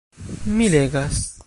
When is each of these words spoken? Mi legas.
Mi 0.55 0.67
legas. 0.77 1.23